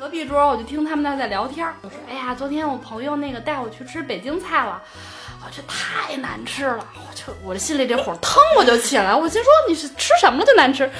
[0.00, 4.80] 隔壁桌我就听他们那在聊天儿，我说：“哎呀，昨天我朋友那个带我去吃北京菜了，
[5.44, 10.90] 我这太难吃了。”我就我这心里这火腾我就起来，我心说你是吃什么了就难吃？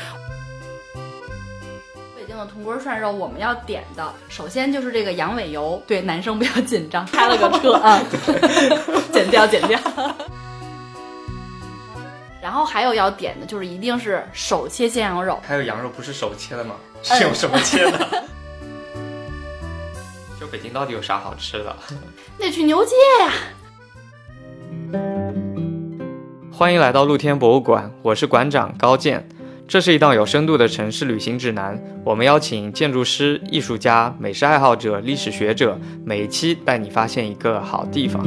[2.15, 7.99] 北京的铜锅涮肉我们要点的，首先就是这个羊尾油，对男生不要紧张，开了个车啊，
[9.15, 9.81] 剪掉剪掉。
[12.43, 16.75] 然后还有要点的就是一定是手切鲜羊肉，还有羊肉不是手切的吗？
[17.03, 17.99] 是用什么切的？
[17.99, 18.05] 就
[20.51, 21.77] 北京到底有啥好吃的？
[22.39, 23.33] 那去牛街呀。
[26.53, 29.29] 欢迎来到露天博物馆，我是馆长高健。
[29.69, 38.21] 这是一档有深度的城市旅行指南，我们邀请建筑师、艺术家、美食爱好者、历史学者，每一期带你发现一个好地方。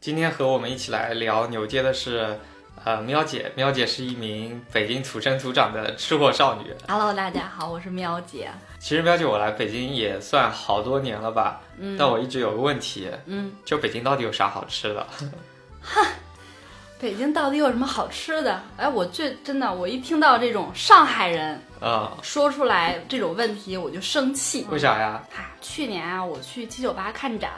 [0.00, 2.36] 今天和我们一起来聊牛街的是，
[2.84, 3.52] 呃，喵姐。
[3.56, 6.74] 喵姐是一名北京土生土长的吃货少女。
[6.88, 8.50] Hello，大家好，我是喵姐。
[8.78, 15.06] 其实喵姐我来北京也算好多年了吧，嗯但我一直有个问题，嗯，就北京到底有啥好吃的？
[16.98, 18.62] 北京到底有什么好吃的？
[18.78, 24.66] 哎，我最真的，我一听到这种上海人啊、说出来这种问题，我就生气。
[24.70, 25.22] 为啥呀？
[25.36, 27.50] 哎，去年啊，我去七九八看展，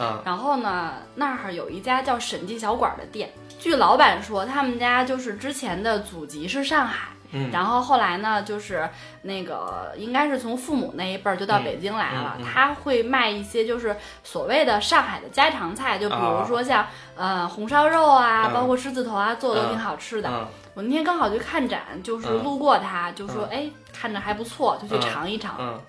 [0.00, 3.30] 嗯然后呢，那儿有一家叫审计小馆的店。
[3.58, 8.88] 据老板说，他们家就是之前的祖籍是上海，嗯然后后来呢，就是
[9.20, 12.36] 那个应该是从父母那一辈儿就到嗯北京来了。
[12.38, 20.30] 嗯嗯他会卖一些就是所谓的上海的家常菜，就比如说像、呃红烧肉啊，嗯包括狮子头啊，做的都挺好吃的。
[20.30, 25.80] 嗯我那天刚好去看展，就是嗯路过它，就说嗯哎看着还不错，就去嗯尝一尝。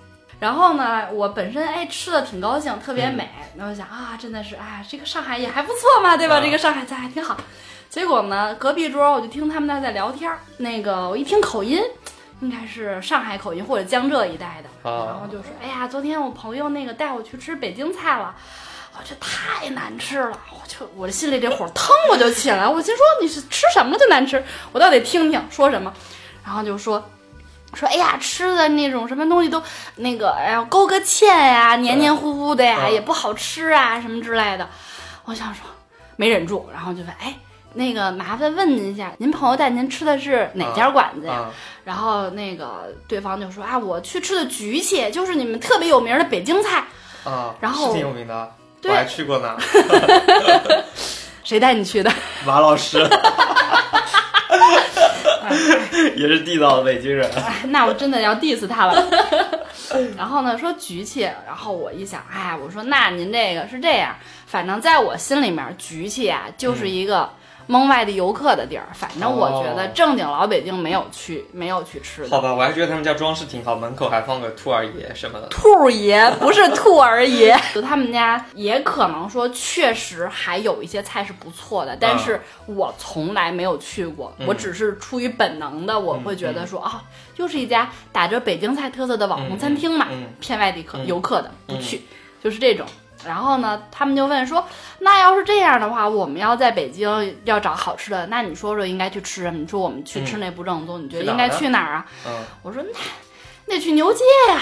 [0.42, 3.30] 嗯然后呢，我本身哎吃的挺高兴，特别嗯美。
[3.56, 6.40] 然后想啊，真的是哎，这个上海也还不错嘛，对吧？
[6.40, 7.38] 嗯这个上海菜还挺好。
[7.90, 11.80] 结果呢，隔壁桌我就听他们那在聊天儿，那个我一听口音，
[12.40, 18.36] 应该是上海口音或者江浙一带的，啊然后就说哎呀，昨天我朋友那个带我去吃北京菜了。
[18.94, 25.94] 我这太难吃了，我就我的心里这火腾我就起来，我心说你是吃什么了就难吃，我倒得听听说什么，
[26.44, 27.10] 然后就说
[27.74, 29.62] 说哎呀吃的那种什么东西都
[29.96, 34.68] 那个哎呀勾个芡呀，黏黏糊糊的呀，嗯也不好吃啊什么之类的，
[35.26, 35.64] 我想说
[36.16, 37.34] 没忍住，然后就问哎。
[37.74, 41.34] 那个麻烦问您一下，您朋友带您吃的是哪家馆子呀？
[41.34, 41.52] 啊
[41.86, 46.84] 然后那个对方就说啊，我去吃的菊蟹，就是你们特别有名的北京菜。
[47.24, 47.56] 啊！
[47.62, 48.52] 然后是挺有名的，我
[48.82, 49.56] 对还去过呢。
[51.46, 52.12] 谁带你去的？
[52.46, 53.08] 马老师
[56.16, 57.30] 也是地道的北京人。
[57.36, 59.08] 哎，那我真的要 diss 他了。
[60.18, 64.16] 然后呢，说菊气，然后我一想，哎，我说那您这个是这样，
[64.46, 67.30] 反正在我心里面，菊气啊就是一个
[67.68, 68.88] 蒙外地游客的地儿。
[68.94, 72.30] 反正我觉得哦正经老北京没有去，没有去吃的。
[72.30, 75.48] 好吧，我还觉得他们家装饰挺好，门口还放个兔儿爷什么的。
[75.48, 87.04] 兔儿爷不是兔儿爷， 就他们家也可能说确实还有一些菜是不错的，但是我从来没有去过，嗯我只是出于本能的，我会觉得说啊，
[87.38, 92.02] 又是一家打着北京菜特色的网红餐厅嘛，嗯嗯骗外地客、嗯游客的不去，
[92.44, 92.86] 就是这种。
[93.26, 94.68] 然后呢，他们就问说，
[95.00, 99.60] 那要是这样的话，我们要在北京要找好吃的，那你说说应该去吃什么？
[99.60, 102.06] 你说我们去吃那不正宗，你觉得应该去哪儿啊？
[102.26, 102.32] 嗯，
[102.64, 103.00] 我说那
[103.66, 104.62] 那去牛街呀、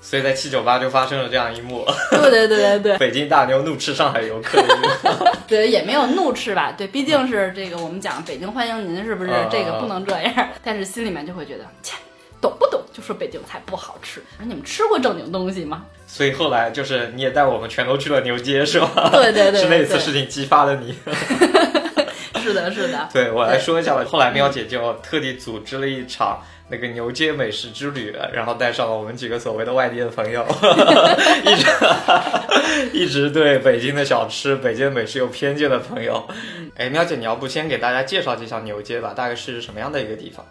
[0.00, 2.98] 所以在七九八就发生了这样一幕：对对对对对。
[2.98, 4.58] 北京大牛怒斥上海游客。
[5.46, 6.72] 对，也没有怒斥吧？
[6.76, 9.30] 对，毕竟是这个我们讲北京欢迎您，是不是？
[9.30, 10.48] 嗯这个不能这样。
[10.62, 11.94] 但是心里面就会觉得，切，
[12.40, 12.82] 懂不懂？
[12.92, 15.84] 就说北京菜不好吃，而你们吃过正经东西吗？
[16.06, 19.10] 所以后来就是你也带我们全都去了牛街，是吧？
[19.12, 20.96] 对对对是那次事情激发了你。
[22.42, 23.08] 是的，是的。
[23.12, 24.04] 对我来说一下吧。
[24.04, 30.46] 后来喵姐就特地组织了一场那个牛街美食之旅，然后带上了我们几个所谓的外地的朋友，
[31.44, 31.66] 一直
[32.92, 36.26] 一直对北京的小吃、北京的美食有偏见的朋友。
[36.76, 39.12] 哎，喵姐，你要不先给大家介绍介绍牛街吧？
[39.14, 40.46] 大概是什么样的一个地方？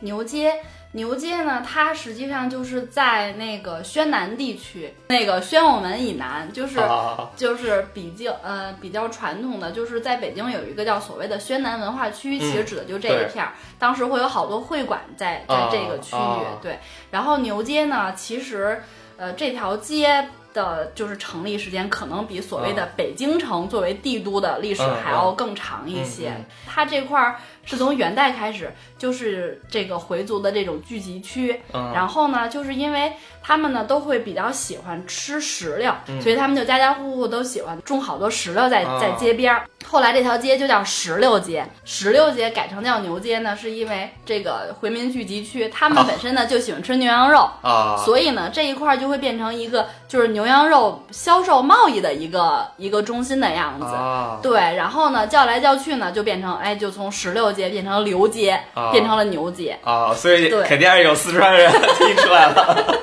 [0.00, 0.52] 牛街，
[0.94, 6.78] 牛街呢，它实际上就是在那个宣南地区，那个宣武门以南，就是。
[6.78, 13.52] 啊， 就是比较呃比较传统的，就是在北京有一个叫所谓的宣南文化区，其实指的就这一片儿。
[13.78, 16.78] 当时会有好多会馆在在这个区域，啊对。
[17.10, 18.80] 然后牛街呢，其实
[19.16, 26.32] 呃这条街的就是成立时间可能比所谓的北京城作为帝都的历史嗯还要更长一些。
[26.66, 31.60] 它这块儿是从元代开始，就是这个回族的这种聚集区。
[31.72, 33.12] 嗯然后呢，就是因为
[33.42, 39.64] 他们呢都会比较喜欢吃石榴，嗯所以他们就家家户户都喜欢种好多石榴在啊在街边儿。
[39.86, 47.48] 后来这条街就叫石榴街，石榴街改成叫牛街呢，是因为这个回民聚集区，他们啊本身呢就喜欢吃牛羊肉。
[47.60, 53.84] 啊，所以呢，这一块儿就会变成一个就是牛羊肉销售贸易的一个一个中心的样子。
[53.84, 59.78] 啊，对，然后呢，叫来叫去呢，就变成哎，就从石榴街变成了刘街，啊变成了牛街。
[59.82, 62.94] 啊，所以肯定还是有四川人 听出来了。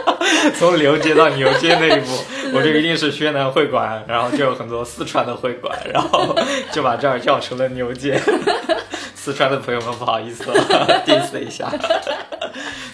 [0.58, 2.06] 从刘街到牛街那一步，
[2.54, 6.34] 我这一定是宣南会馆，然后就有很多四川的会馆，然后
[6.72, 8.20] 就把这儿叫成了牛街。
[9.22, 11.70] 四川的朋友们不好意思 了，diss 一下。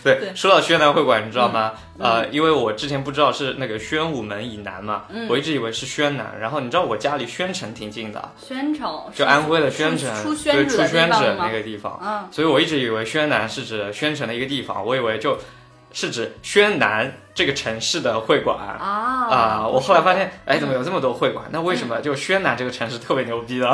[0.02, 1.72] 对，对说到宣南会馆，你知道吗？
[1.98, 6.36] 嗯呃，因为我之前不知道是那个宣武门以南嘛，嗯我一直以为是宣南。
[6.40, 12.00] 然后你知道我家离宣城挺近的，宣城就安徽的宣城，出对，出宣纸的地宣纸方吗那个地方。
[12.02, 15.38] 嗯，所以我一直以为宣南是指宣城的一个地方，我以为就
[15.96, 19.66] 是指宣南这个城市的会馆啊啊。
[19.66, 21.46] 我后来发现，哎，怎么有这么多会馆？
[21.50, 23.72] 那为什么就宣南这个城市特别牛逼呢？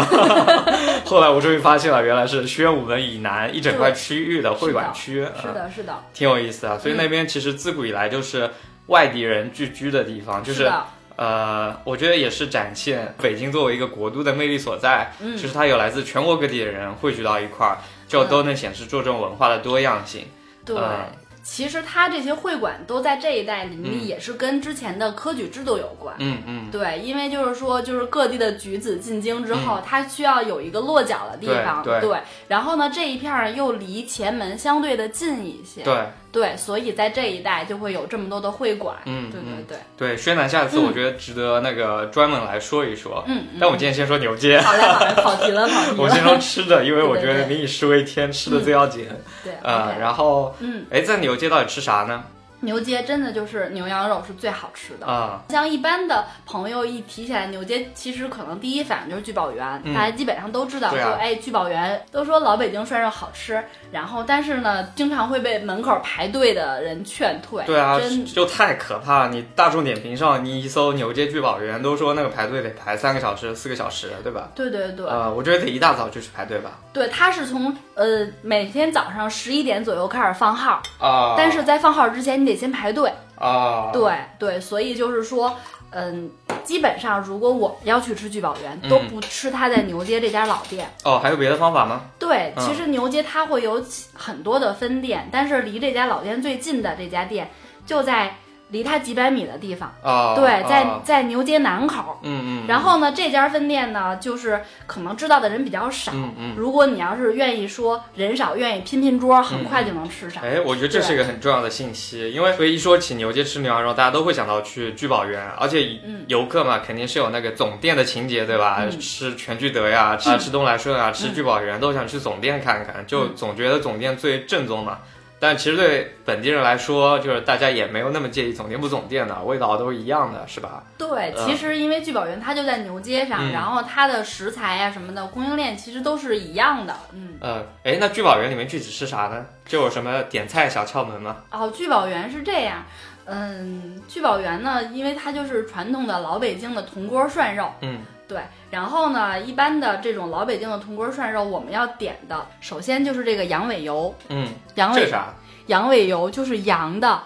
[1.05, 6.79] 后来我终于发现了，原来是宣武门以南一整块区域的会馆区，啊是的，是的，挺有意思啊。
[6.79, 8.49] 所以那边其实自古以来就是
[8.87, 10.71] 外地人聚居的地方，就是
[11.17, 15.13] 呃，我觉得也是展现北京作为一个国都的魅力所在。
[15.21, 20.25] 嗯就是它有来自全国各地的人汇聚到一块儿，就嗯都能显示出这种文化的多样性。
[20.65, 20.77] 对。
[20.77, 24.07] 嗯其实它这些会馆都在这一代林立，嗯。
[24.07, 26.15] 也是跟之前的科举制度有关。
[26.19, 32.01] 嗯嗯，对，因为就是说，就是各地的举子进京之后，它需要有一个落脚的地方，对。
[32.01, 32.19] 对。
[32.49, 38.97] 然后呢，这一片儿又离前门相对的近一些，对对所以在这一带就会有这么多的会馆。
[39.05, 43.23] 嗯对对嗯对，对，宣南下次我觉得值得那个专门来说一说。
[43.27, 43.59] 嗯嗯。
[43.61, 45.97] 但我今天先说牛街，好嘞好嘞，跑题了跑题了。
[46.03, 49.07] 我先说吃的，因为我觉得民以食为天，吃的最要紧。
[49.45, 52.25] 对，呃，然后，嗯，哎，在牛街到底吃啥呢？
[52.63, 55.07] 牛街真的就是牛羊肉是最好吃的。
[55.07, 67.63] 啊，像一般的朋友一提起来牛街，其实可能第一反应就是聚宝源，嗯大家基本上都知道说，对啊哎，聚宝源都说老北京涮肉好吃，然后但是呢，经常会被门口排队的人劝退。
[67.67, 69.29] 对啊，真就太可怕了。
[69.29, 74.49] 你大众点评上你一搜牛街聚宝源，都说那个排队得排三个小时、四个小时，对吧？
[74.55, 76.79] 对对对、呃，我觉得得一大早就去排队吧。
[76.93, 83.13] 对，他是从呃每天早上十一点左右开始放号，啊，但是在放号之前你得先排队。
[83.37, 85.57] 啊，对对，所以就是说，
[85.91, 86.31] 嗯，
[86.63, 90.89] 基本上如果我们要去吃聚宝园，嗯都不吃他在牛街这家老店。
[91.03, 92.03] 哦，还有别的方法吗？
[92.21, 93.85] 对，嗯其实牛街它会有
[94.15, 97.51] 很多的分店，但是离这家老店最近的这家店
[97.85, 98.37] 就在
[98.73, 99.95] 离它几百米的地方。
[100.03, 102.19] 啊，对，在啊在牛街南口。
[102.23, 106.11] 嗯嗯，然后呢，这家分店呢，就是可能知道的人比较少。
[106.13, 110.43] 嗯嗯，如果你要是愿意说人少，愿意拼拼桌，很快就能吃上。
[110.43, 118.79] 哎，我觉得这是一个很重要的信息，因为所以一说起牛街吃牛羊肉，大家都会想到去聚宝源，而且嗯游客嘛，肯定是有那个总店的情节，对吧？
[118.81, 124.99] 嗯吃全聚德呀，吃吃东来顺啊，吃聚宝园，都想去总店看看，就嗯总觉得总店最正宗嘛。
[125.43, 130.85] 但其实对本地人来说，就是大家也没有那么介意总店不总店的，味道都是一样的，是吧？
[130.97, 136.95] 对，嗯其实因为聚宝源它就在牛街上，嗯然后它的食材呀、什么的供应链其实都是一样的。
[137.13, 139.45] 嗯，呃，哎，那聚宝源里面具体吃啥呢？
[139.67, 141.39] 就有什么点菜小窍门吗？
[141.51, 142.85] 哦，聚宝源是这样。
[143.25, 147.99] 嗯，聚宝源呢，因为它就是传统的老北京的铜锅涮肉，嗯
[148.33, 148.41] 对。
[148.71, 155.35] 然后呢，一般的这种老北京的铜锅涮肉，我们要点的，首先就是这个羊尾油，嗯，羊尾这啥？
[155.67, 157.21] 羊尾油就是羊的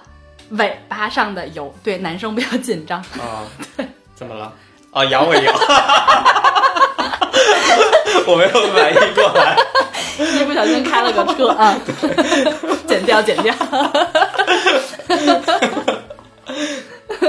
[0.51, 1.73] 尾巴上的油。
[1.85, 2.99] 对，男生不要紧张。
[2.99, 3.47] 啊，
[3.77, 4.53] 对怎么了？
[4.91, 5.53] 啊，羊尾油，
[8.27, 9.57] 我没有反应过来。
[10.19, 11.79] 一不小心开了个车啊，
[12.89, 13.55] 剪掉，剪掉。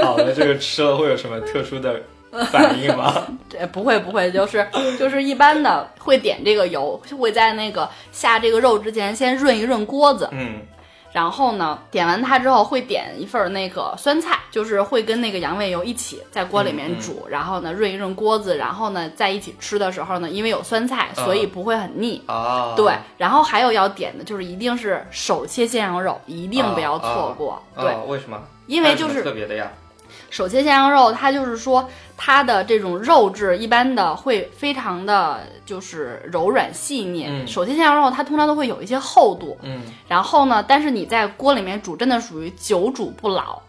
[0.02, 2.00] 好了，这个吃了会有什么特殊的
[2.52, 3.26] 反应吗？
[3.48, 4.66] 这不会不会，就是
[4.98, 10.60] 就是一般的会点这个油，会在那个下这个肉之前先润一润锅子，嗯
[11.10, 22.22] 然后呢点完它之后会点一份儿那个酸菜，就是会跟那个羊尾油一起在锅里面煮，然后呢润一润锅子，然后呢在一起吃的时候呢，因为有酸菜，嗯所以不会很腻。
[22.26, 27.52] 啊，对，然后还有要点的就是一定是手切鲜羊肉，一定不要错过。
[27.74, 28.38] 啊，对，为什么？
[28.66, 29.72] 因为就是特别的呀。
[30.30, 37.26] 手切鲜羊肉，它就是说它的这种肉质一般的会非常的就是柔软细腻。
[37.28, 43.60] 嗯手切鲜羊肉它通常都会有一些厚度，嗯然后呢，但是你在锅里面煮，真的属于久煮不老。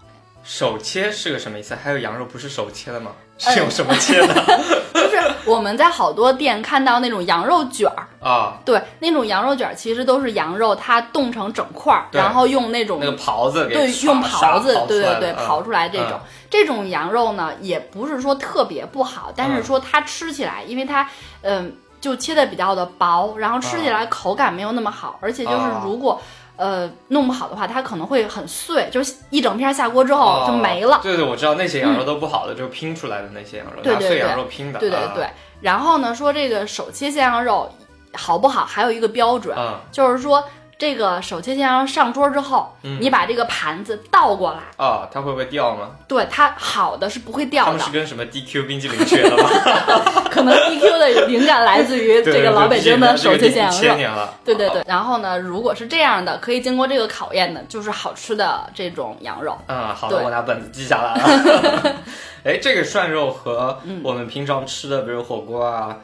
[0.49, 1.75] 手切是个什么意思？
[1.75, 3.11] 还有羊肉不是手切的吗？
[3.45, 4.33] 呃是用什么切的？
[4.93, 21.07] 就是我们在好多店看到那种羊肉卷儿，啊，对，那种羊肉卷儿其实都是羊肉，它冻成整块儿，然后用那种那个刨子给对，用刨子唰，对对对，刨出来这种、嗯这种羊肉呢，也不是说特别不好，但是嗯说它吃起来，因为它
[21.43, 26.19] 嗯、就切的比较的薄，然后吃起来口感没有那么好，而且就是啊如果。
[26.59, 30.99] 呃，弄不好的话，它可能会很碎，就是一整片下锅之后哦就没了。
[31.01, 34.77] 对对，我知道那些羊肉都不好的，就是拼出来的那些羊肉，拿碎羊肉拼的。
[34.77, 35.29] 啊对对对，
[35.61, 37.71] 然后呢，说这个手切鲜羊肉
[38.13, 40.43] 好不好，还有一个标准，嗯就是说
[40.79, 45.89] 这个手切鲜羊肉上桌之后，嗯你把这个盘子倒过来，啊，它会不会掉吗？
[46.07, 47.85] 对它好的是不会掉的他们。
[47.85, 49.49] 是跟什么 DQ 冰激凌学的吗？
[50.31, 53.75] 可能 DQ 的灵感来自于这个老北京的手切鲜羊肉。
[53.77, 54.33] 千年了。
[54.45, 59.57] 对对对，然后呢，如果是这样的，可以经过这个考验的，就是好吃的这种羊肉。
[59.67, 61.95] 嗯，好的，我拿本子记下来了。
[62.45, 65.97] 哎，这个涮肉和嗯我们平常吃的，比如火锅啊，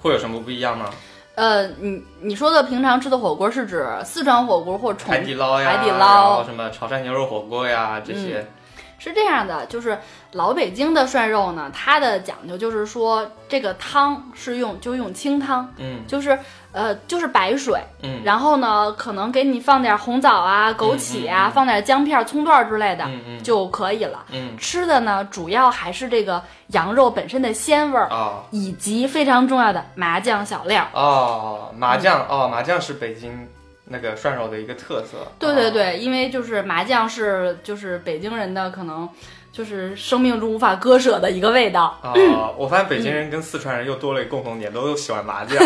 [0.00, 0.86] 会有什么不一样吗？
[1.34, 8.46] 呃，你你说的平常吃的火锅是指四川火锅或重海底捞呀，海底捞什么潮汕牛肉火锅呀，这些。
[9.02, 9.98] 是这样的，就是
[10.30, 16.38] 老北京的涮肉呢，它的讲究就是说，这个汤是用就用清汤，嗯就是
[16.70, 24.24] 呃就是白水，嗯然后呢可能给你放点红枣啊、枸杞啊，嗯嗯放点姜片、葱段之类的、嗯嗯就可以了。
[24.30, 30.86] 嗯吃的呢主要还是这个羊肉本身的鲜味儿，啊以及非常重要的麻酱小料。
[30.92, 33.48] 哦，麻嗯酱哦，麻酱是北京
[33.84, 35.18] 那个涮肉的一个特色。
[35.18, 39.08] 哦，对对对，因为就是麻酱是就是北京人的可能
[39.52, 41.98] 就是生命中无法割舍的一个味道。
[42.02, 45.58] 哦， 我发现北京人跟四川人又多了一个共同点，都喜欢麻酱。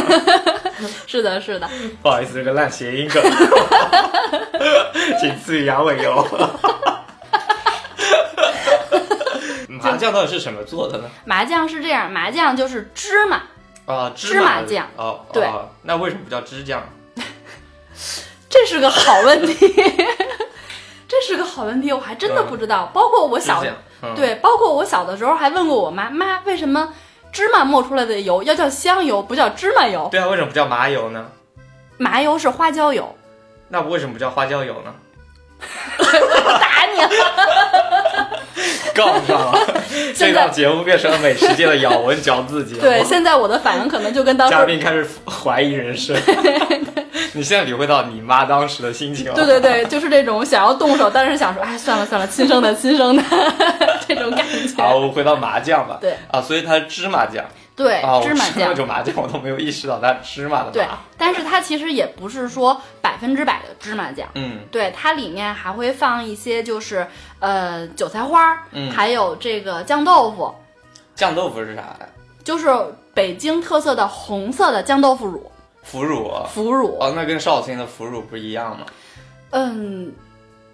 [1.07, 1.69] 是的，是的。
[2.03, 3.23] 不好意思，这个烂谐音梗，
[5.21, 6.27] 仅次于羊尾油。
[9.69, 11.05] 麻酱到底是什么做的呢？
[11.25, 13.43] 麻酱是这样，麻酱就是芝麻，
[13.87, 16.83] 啊，芝麻酱哦，对哦那为什么不叫芝酱？
[18.49, 19.75] 这是个好问题，
[21.09, 22.91] 这是个好问题，我还真的不知道。
[22.95, 23.63] 包括我小，
[24.03, 26.93] 嗯，对，包括我小的时候还问过我妈，妈为什么
[27.33, 30.09] 芝麻磨出来的油要叫香油，不叫芝麻油？
[30.11, 31.27] 对啊，为什么不叫麻油呢？
[31.99, 33.15] 麻油是花椒油。
[33.69, 34.95] 那为什么不叫花椒油呢？
[35.99, 36.05] 我
[36.61, 37.11] 打你了！
[38.95, 39.59] 杠上了，
[40.15, 42.81] 这档节目变成了美食界的咬文嚼字节目。
[42.81, 46.15] 对，现在我的反应可能就跟当时，嘉宾开始怀疑人生。
[47.37, 49.35] 你现在体会到你妈当时的心情了。
[49.35, 53.23] 对对对，就是这种想要动手，但是想说，哎，算了算了，亲生的亲生的
[54.09, 54.95] 这种感觉好，觉。
[54.95, 55.99] 我们回到麻酱吧。
[56.01, 57.45] 对啊，所以它是芝麻酱。
[57.77, 58.75] 对啊，，芝麻酱我吃那。
[58.75, 64.27] 种麻酱，我都没有意识到它是芝麻的对麻。，但是它其实也不是说百分之百的芝麻酱。
[64.35, 67.07] 嗯对，它里面还会放一些，就是
[67.39, 70.55] 呃韭菜花儿，嗯还有这个酱豆腐，
[71.15, 71.99] 酱豆腐是啥呀？
[72.43, 72.69] 就是
[73.13, 75.51] 北京特色的红色的酱豆腐乳、
[75.87, 76.31] 腐乳。
[76.53, 76.99] 腐乳。
[77.01, 78.87] 哦，那跟绍兴的腐乳不一样吗？
[79.51, 80.13] 嗯，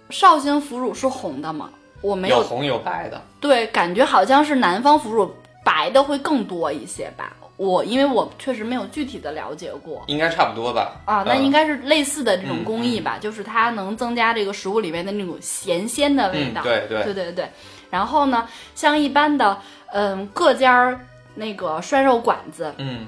[0.09, 1.69] 绍兴腐乳是红的吗？
[2.01, 3.21] 我没有有红有白的。
[3.39, 5.31] 对，感觉好像是南方腐乳
[5.63, 7.31] 白的会更多一些吧。
[7.55, 10.99] 我因为我确实没有具体的了解过应该差不多吧？
[11.05, 16.61] 啊，那嗯应该是类似的这种嗯工艺吧，就是它能增加这个食物里面的那种咸鲜的味嗯，道。
[16.63, 17.03] 对对。
[17.03, 17.47] 对对对。
[17.91, 19.55] 然后呢，像一般的
[19.93, 20.99] 嗯各家儿
[21.35, 23.05] 那个涮肉馆子，嗯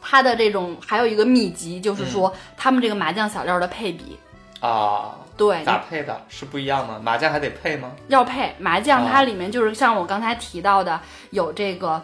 [0.00, 4.18] 它的这种还有一个秘籍，就是说他们这个麻酱小料的配比，
[4.60, 6.20] 啊，对，咋配的？
[6.28, 7.00] 是不一样吗？
[7.02, 7.92] 麻酱还得配吗？
[8.08, 12.02] 要配麻酱，哦它里面就是像我刚才提到的，有这个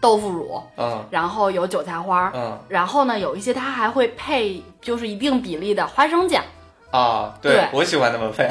[0.00, 1.04] 豆腐乳，嗯。
[1.10, 2.58] 然后有韭菜花，嗯。
[2.68, 6.42] 然后呢有一些它还会配就是一定比例的花生酱，
[6.90, 8.48] 啊，对我喜欢那么配。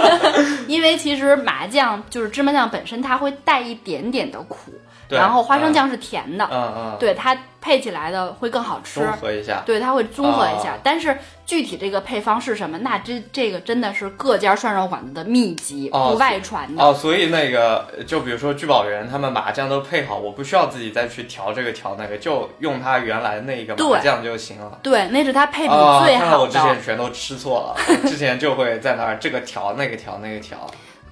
[0.68, 4.72] 因为其实麻酱就是芝麻酱本身它会带一点点的苦，
[5.08, 9.12] 然后花生酱是甜的，嗯嗯，对它配起来的会更好吃综。
[9.14, 9.64] 合一下。
[9.66, 16.80] 对，它会综合一下，哦但是具体这个配方是什么，那这这个真的是各家涮肉馆子的秘籍，哦不外传的。
[16.80, 24.78] 哦，所以那个，就比如说聚宝源，他们麻酱都配好，我不需要自己再去调这个调那个，就用它原来那个麻酱就行了。
[24.80, 26.30] 对，那是它配比啊，最好的。
[26.30, 30.58] 看来我之前全都吃错了，我 之前就会在那儿这个调那个调那个调。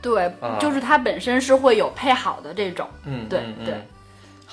[0.00, 2.86] 对，啊就是它本身是会有配好的这种。
[3.06, 3.74] 嗯，对嗯嗯对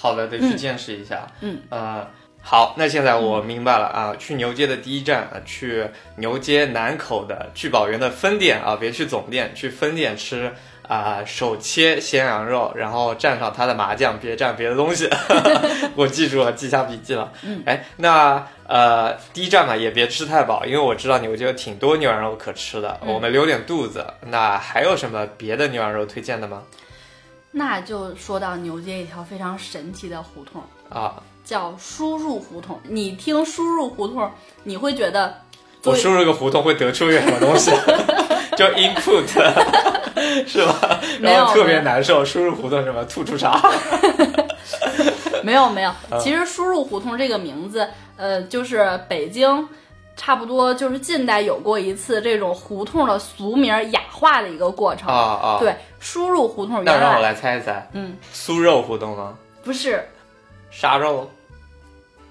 [0.01, 1.27] 好的，得去嗯见识一下。
[1.41, 2.08] 嗯，呃，
[2.41, 10.51] 好，那现在我明白了啊，去牛街的第一站，啊，去牛街南口的聚宝源的分店啊，别去总店，去分店吃
[10.88, 15.08] 啊，手切鲜羊肉，然后蘸上他的麻酱，别蘸别的东西。
[15.96, 17.31] 我记住了，记下笔记了。
[17.43, 24.03] 嗯，哎，那呃，第一站嘛，也别吃太饱，因为我知道牛街有挺多牛羊肉可吃的，嗯我们留点肚子。
[24.25, 26.63] 那还有什么别的牛羊肉推荐的吗？
[27.51, 32.79] 那就说到牛街一条非常神奇的胡同，啊，叫输入胡同。
[32.84, 34.31] 你听输入胡同，
[34.63, 35.41] 你会觉得
[35.84, 37.72] 我输入个胡同会得出一个什么东西？
[38.55, 39.25] 叫 input
[40.48, 41.00] 是吧？
[41.20, 43.60] 没有然后特别难受，输入胡同什么吐出啥？
[45.43, 49.67] 没有没有，嗯其实输入胡同这个名字，呃，就是北京。
[50.15, 55.08] 差不多就是近代有过一次这种胡同的俗名雅化的一个过程。
[55.08, 59.38] 啊啊！，对，输入胡同那原来让我来猜一猜，嗯酥肉胡同吗？
[59.63, 60.08] 不是
[60.70, 61.30] 啥肉？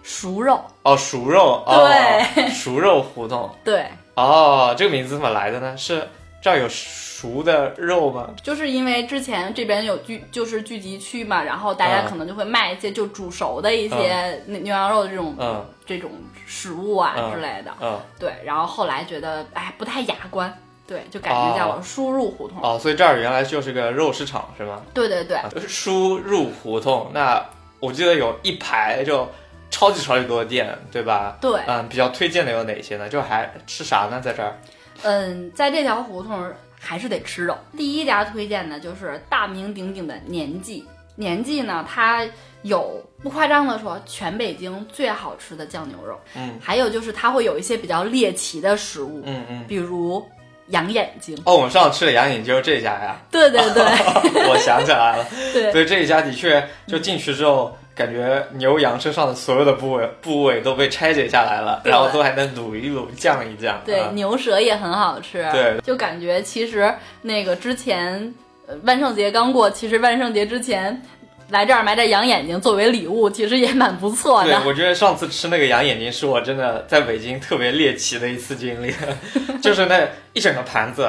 [0.03, 1.63] 熟肉，哦，熟肉。
[1.67, 1.87] 哦、
[2.35, 3.51] 对，熟肉胡同。
[3.63, 5.77] 对，哦，这个名字怎么来的呢？
[5.77, 6.09] 是
[6.43, 8.31] 这儿有熟的肉吗？
[8.43, 16.11] 就是因为之前这边有聚就是聚集区嘛，然后大家嗯可能就会卖一些就煮熟的一些牛牛羊肉的这种、嗯这种
[16.47, 17.73] 食物啊嗯之类的。
[17.81, 18.01] 嗯。
[18.19, 20.57] 对，然后后来觉得哎不太雅观，
[20.87, 22.63] 对，就改名叫输入胡同。
[22.63, 24.81] 哦，所以这儿原来就是个肉市场是吗？
[24.95, 27.45] 对对对，啊输入胡同，那
[27.81, 29.29] 我记得有一排就
[29.71, 31.37] 超级超级多的店，对吧？
[31.41, 33.09] 对嗯，比较推荐的有哪些呢？
[33.09, 34.21] 就还吃啥呢？
[34.21, 34.57] 在这儿？
[35.03, 36.45] 嗯，在这条胡同
[36.79, 37.57] 还是得吃肉。
[37.77, 40.85] 第一家推荐的就是大名鼎鼎的年记。
[41.17, 42.27] 年记呢，它
[42.63, 46.19] 有不夸张的说，全北京最好吃的酱牛肉。
[46.35, 49.65] 嗯还有就是它会有一些比较猎奇的食物，嗯嗯。
[49.69, 50.27] 比如
[50.69, 51.37] 羊眼睛。
[51.45, 53.21] 哦，我们上次吃的羊眼睛就是这家呀。
[53.31, 53.85] 对对对
[54.49, 63.81] 我想起来了，对对这一家的确，就进去之后，感觉牛羊身上的所有的部位部位都被拆解下来了，然后都还能卤一卤、酱一酱。
[63.85, 65.47] 对，啊牛舌也很好吃。
[65.53, 68.35] 对，就感觉其实那个之前
[68.67, 71.03] 呃万圣节刚过，其实万圣节之前。
[71.51, 74.63] 来这儿买点羊眼睛作为礼物，其实也蛮不错的对，的。
[74.65, 78.95] 我觉得上次吃那个羊眼睛是我真的在北京特别猎奇的一次经历，
[79.61, 81.09] 就是那一整个盘子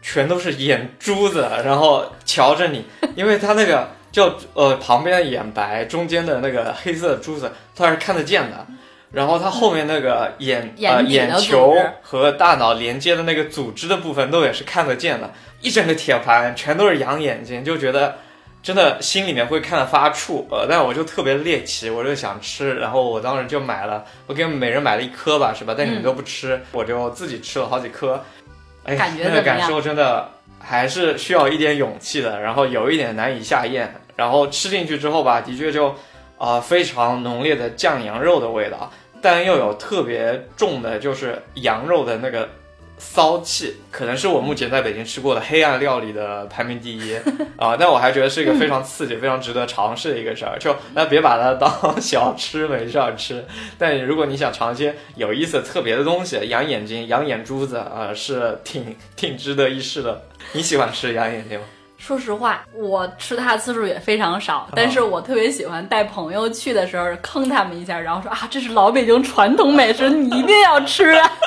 [0.00, 2.84] 全都是眼珠子，然后瞧着你，
[3.16, 8.66] 因为它那个就呃旁边的眼白，中间的那个黑色的珠子它是看得见的。
[9.12, 15.28] 然后它后面那个眼、呃眼球和大脑连接的那个组织的部分都也是看得见的，
[15.60, 18.18] 一整个铁盘全都是羊眼睛，就觉得
[18.62, 25.74] 真的心里面会看得发怵，呃，但我就特别猎奇，我就想吃，然后我当时就买了，我给每人买了一颗吧，是吧？
[25.76, 28.22] 但你们嗯都不吃，我就自己吃了好几颗，
[28.84, 30.28] 哎呀，感觉那个感受真的
[30.60, 35.88] 还是需要一点勇气的，然后有一点难以下咽，然后吃进去之后吧，的确就
[36.36, 42.46] 啊、呃非常浓烈的酱羊肉的味道，但又有特别重的就是羊肉的那个
[42.98, 47.16] 骚气，可能是我目前在北京吃过的黑暗料理的排名第一
[47.56, 50.58] 啊、但我还觉得是一个非常刺激、非常值得尝试的一个事儿。
[50.58, 53.42] 就那别把它当小吃没事儿吃，
[53.78, 60.22] 但如果你想尝一些有意思、特别的东西，羊眼睛、羊眼珠子啊、是挺挺值得一试的。
[60.52, 61.64] 你喜欢吃羊眼睛吗？
[62.00, 71.30] 说实话，我吃它的次数也非常少，但是我特别喜欢带朋友去的时候坑他们一下，然后说啊，这是老北京传统美食，你一定要吃啊。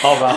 [0.00, 0.36] 好吧，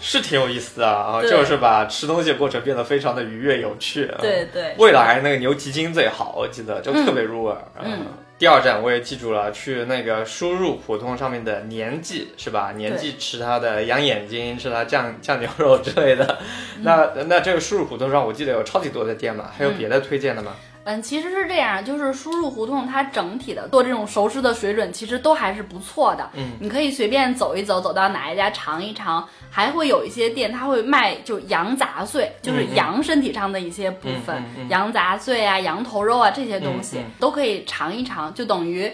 [0.00, 4.06] 是挺有意思的啊，就是把吃东西的过程变得非常的愉悦有趣。
[4.06, 7.62] 啊对对，味道还是那个牛蹄筋最好，我记得就特别入味儿。
[7.82, 8.06] 嗯
[8.42, 12.72] 第二站我也记住了，去那个输入普通上面的年纪是吧？
[12.72, 16.40] 年纪吃它的羊眼睛，吃它酱酱牛肉之类的。
[16.76, 20.56] 嗯那那这个输入普通上，我记得有超级多的店嘛，还有别的推荐的吗？
[20.56, 20.71] 嗯，
[21.02, 26.28] 其实是这样，就是输入胡同它整体的做这种熟食的水准其实都还是不错的。
[26.34, 38.90] 嗯，你可以随便走一走，走到哪一家尝一尝，还会有一些店它会卖就羊杂碎，就是嗯嗯羊身体上的一些部分，嗯嗯嗯羊杂碎啊、羊头肉啊这些东西、嗯嗯都可以尝一尝，就等于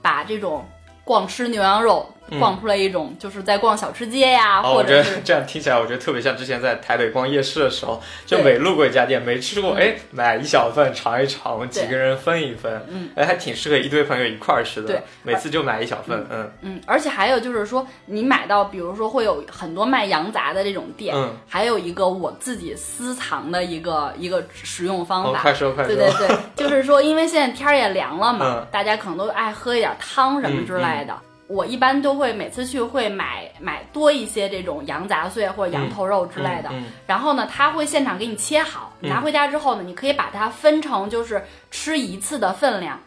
[0.00, 0.66] 把这种
[1.04, 2.10] 光吃牛羊肉。
[2.30, 2.40] 嗯。
[2.40, 8.52] 逛出来一种就是在逛小吃街呀，哦，我觉得或者是这样听起来，我觉得特别像之前在台北逛夜市的时候，就对。
[8.52, 9.78] 每路过一家店，没吃过，嗯。
[9.78, 14.88] 哎，买一小份尝一尝，我们几个人分一分，嗯，哎，还挺适合一堆朋友一块儿吃的。
[14.88, 25.40] 对，每次就买一小份，嗯嗯，而且还有就是说，你买到比如说会有很多卖羊杂的这种店，嗯，还有一个我自己私藏的一个一个食用方哦，法。
[25.42, 28.66] 快说快说，对对对，就是说，因为现在天儿也凉了嘛，嗯。
[28.70, 31.14] 大家可能都爱喝一点汤什么之类的。
[31.48, 36.84] 我一般都会每次去会买买多一些这种羊杂碎或者羊头肉之类的，嗯嗯。
[37.06, 39.08] 然后呢，他会现场给你切好，嗯。
[39.08, 42.98] 拿回家之后呢，你可以把它分成就是吃一次的分量，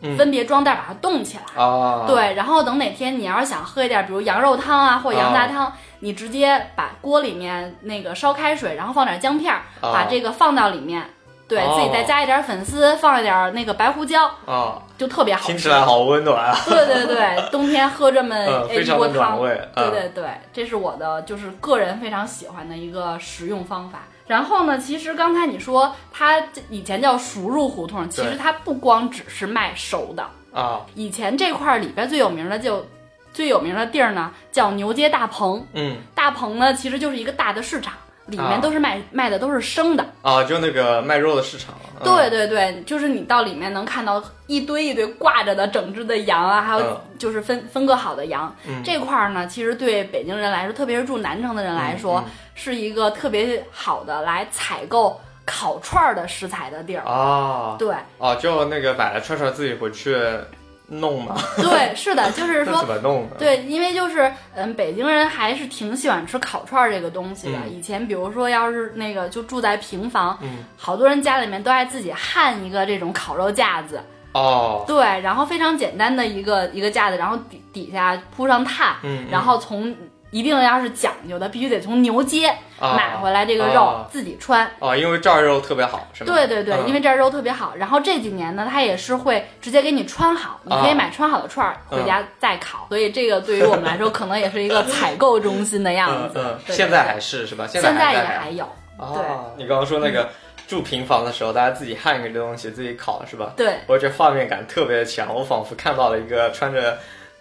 [0.00, 0.16] 嗯。
[0.16, 1.62] 分别装袋把它冻起来。
[1.62, 11.02] 啊，，对，然后等哪天你要是想喝一点，比如羊肉汤啊或羊杂汤，你直接把锅里面那个烧开水，然后放点姜片把这个放到里面，
[11.48, 15.46] 对、哦自己再加一点粉丝，放一点那个白胡椒，啊，就特别好吃。
[15.48, 18.36] 听起来好温暖啊，对对对，冬天喝这么
[18.70, 24.00] 一锅汤，对对对，这是我的就是个人非常喜欢的一个食用方法。
[24.26, 32.86] 然后呢，其实刚才你说它以前叫熟入胡同，其实它不光只是卖熟的，啊，以前这块儿里边最有名的就
[33.32, 35.96] 最有名的地儿呢叫牛街大棚，嗯。
[36.14, 37.94] 大棚呢其实就是一个大的市场，
[38.28, 40.06] 里啊面都是卖、卖的都是生的。
[40.22, 48.54] 啊，就那个卖肉的市场，嗯对，对对，就是你到里面能看到一堆一堆挂着的整只的羊啊，还有嗯就是分分割好的羊。
[48.66, 52.22] 嗯这块儿呢，其实对北京人来说，特别是住南城的人来说，
[52.54, 57.04] 是一个特别好的来采购烤串儿的食材的地儿。
[57.04, 60.14] 啊，对哦，就那个买了串串自己回去
[60.88, 63.36] 弄吗， 对，是的，就是 说怎么弄的？
[63.36, 67.58] 对，因为就是嗯，北京人还是挺喜欢吃烤串儿这个东西的。
[67.64, 67.72] 嗯。
[67.72, 74.00] 以前比如说要是那个就住在平房，嗯，好多人家里面都爱自己焊一个这种烤肉架子，
[74.32, 79.94] 哦，对，然后非常简单的一个一个架子，然后底底下铺上炭，嗯，然后从
[80.30, 84.70] 一定要是讲究的，必须得从牛街啊买回来这个肉、啊自己穿。
[84.78, 86.32] 啊，因为这儿肉特别好，是吗？
[86.32, 87.74] 对对对，嗯因为这儿肉特别好。
[87.76, 92.86] 然后这几年呢，它也是会直接给你穿好，你可以啊买穿好的串儿回嗯家再烤。
[92.88, 96.38] 所以这个对于我们来说，可能也是一个采购中心的样子。
[96.38, 97.66] 嗯现在还是是吧？
[97.66, 98.68] 现在也还还有。
[98.98, 100.28] 哦，你刚刚说那个
[100.66, 103.52] 住平房的时候，大家自己焊一个东西，自己烤是吧？
[103.56, 106.98] 对，我这画面感特别强，我仿佛看到了一个穿着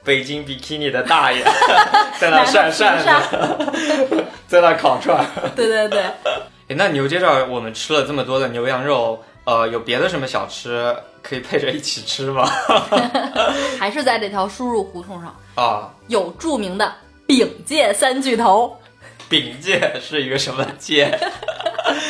[0.07, 1.43] 北京比基尼的大爷
[2.17, 3.37] 在那扇扇拿子，
[4.47, 5.25] 在那烤串儿。
[5.53, 6.01] 对对对。
[6.69, 12.49] 诶那牛街这儿我们吃了这么多的牛羊肉，呃，有别的什么小吃可以配着一起吃吗？
[13.77, 16.89] 还是在这条输入胡同上啊，有著名的
[17.25, 18.79] 饼界三巨头。
[19.27, 21.11] 饼界是一个什么界？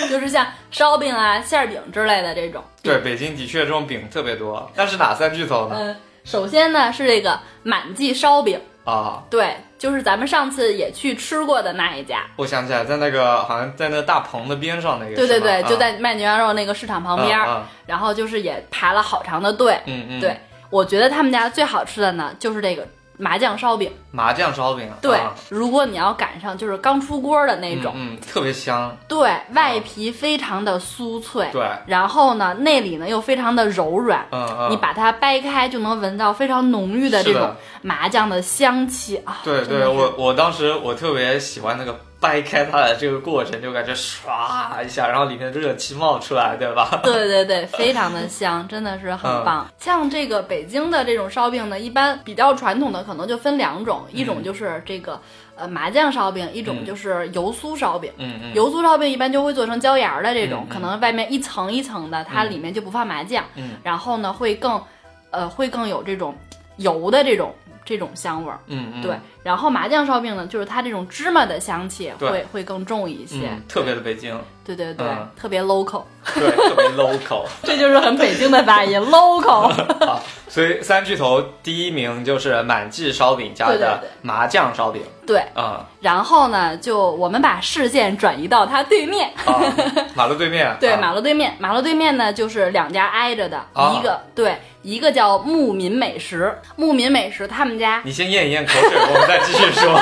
[0.08, 2.64] 就是像烧饼啊、馅儿饼之类的这种。
[2.84, 5.76] 对，北京的确这种饼特别多，但是哪三巨头呢？
[5.80, 5.96] 嗯，
[6.28, 12.26] 首先呢是这个满记烧饼，啊，对，就是咱们上次也去吃过的那一家。
[12.36, 19.80] 我想起来，在那个好像在那个大棚的边上那个，对对对，就在卖牛羊肉那个市场旁边，嗯然后就是也排了好长的队。
[19.86, 20.38] 嗯嗯，对，
[20.70, 22.86] 我觉得他们家最好吃的呢，就是这个
[23.18, 23.92] 麻酱烧饼。
[24.12, 34.26] 麻酱烧饼，对，啊如果你要赶上就是刚出锅的那种，嗯，嗯特别香，对外皮非常的酥脆，对，然后呢内里呢又非常的柔软。
[34.32, 37.54] 嗯嗯，你把它掰开，就能闻到非常浓郁的这种
[37.84, 39.42] 麻酱的香气啊！
[39.44, 46.90] 对对，我我当时我特别喜欢那个掰开它的这个过程，就感觉唰一下，然后里面热气冒出来，对吧？
[47.04, 49.44] 对对对，非常的香，真的是很嗯。
[49.46, 49.68] 棒。
[49.78, 55.20] 像这个北京的这种烧饼呢，一般比较传统的可能就分两种，一种就是这个
[55.56, 56.86] 呃麻酱烧饼，一种嗯。
[56.86, 58.12] 就是油酥烧饼。
[58.18, 60.74] 嗯嗯，油酥烧饼一般就会做成椒盐儿的这种，嗯嗯。
[60.74, 62.50] 可能外面一层一层的，它嗯。
[62.50, 63.78] 里面就不放麻酱，嗯。
[63.84, 64.82] 然后呢会更，
[65.30, 66.36] 呃会更有这种
[66.78, 67.54] 油的这种
[67.88, 68.60] 这种香味儿。
[68.68, 73.48] 嗯嗯，对，然后麻酱烧饼呢，就是它这种芝麻的香气会会更重一些。
[73.50, 74.38] 嗯，特别的北京，
[74.76, 76.04] 对对对，嗯特别 local，
[76.34, 79.70] 对，特别 local 这就是很北京的发音 local。
[80.06, 80.20] 啊。
[80.50, 89.60] 所以三巨头第一名就是满记烧饼家的麻酱烧饼对，啊然后呢，就我们把视线转移到它对面，啊，
[90.16, 100.00] 马路对面，对，啊马路对面，马路对面呢就是两家挨着的，啊一个对，一个叫牧民美食，牧民美食他们家，你先咽一咽口水，我们再继续说。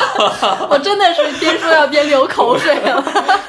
[0.70, 3.04] 我真的是边说要边流口水了。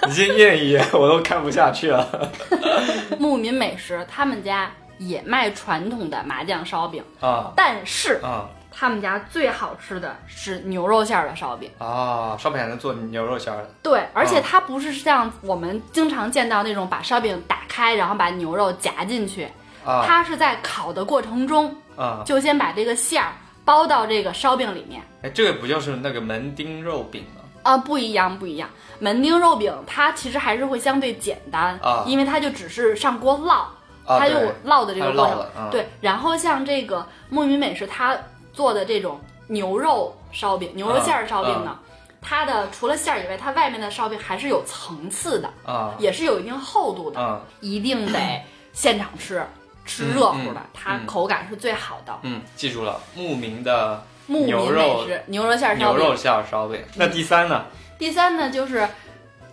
[0.07, 2.31] 你先咽一咽，我都看不下去了。
[3.19, 11.71] 牧民美食他们家也卖传统的麻酱烧饼，啊但是啊他们家最好吃的是牛肉馅儿的烧饼。
[11.79, 12.37] 啊！
[12.39, 19.49] 烧饼还能做牛肉馅儿的对，而且嗯它不是像我们经常见到那种把烧饼打开，然后把牛肉夹进去，
[19.83, 22.23] 啊它是在烤的过程中啊！
[22.27, 23.33] 就先把这个馅儿
[23.65, 25.03] 包到这个烧饼里面。
[25.23, 27.36] 哎，这个不就是那个门钉肉饼吗？
[27.67, 28.69] 啊，不一样，不一样。
[29.01, 33.65] 门钉肉饼它其实还是会相对简单啊因为它就只是上锅烙，
[34.07, 38.17] 啊，它就烙的这个烙对，然后像这个牧民美食，它
[38.53, 41.77] 做的这种牛肉烧饼、牛肉馅儿烧饼呢，
[42.23, 49.45] 它的除了馅儿以外，它外面的烧饼还是有层次的，啊也是有一定厚度的，啊一定得现场吃，
[49.85, 52.19] 吃嗯热乎的，嗯它嗯口感是最好的。
[52.23, 55.99] 嗯，记住了，牧民的牛肉食牛肉馅儿烧饼。
[55.99, 56.81] 牛肉馅儿烧饼。
[56.95, 57.65] 那第三呢？
[57.99, 58.89] 第三呢，就是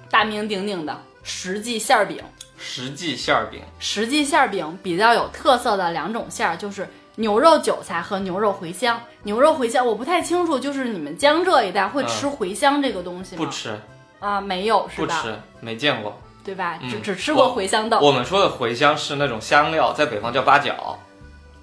[0.10, 2.22] 大名鼎鼎的实际馅儿饼。
[2.58, 9.02] 实际馅儿饼实际馅儿饼比较有特色的两种馅儿，就是牛肉韭菜和牛肉茴香。
[9.24, 13.44] 牛肉茴香我不太清楚，就是你们江浙一带会吃茴香这个东西吗？
[13.46, 13.78] 不吃，
[14.20, 15.22] 啊，没有是吧？
[15.22, 16.18] 不吃，没见过。
[16.46, 16.78] 对吧？
[16.82, 18.00] 嗯只只吃过茴香豆。
[18.00, 20.98] 我们说的茴香是那种香料，在北方叫八角。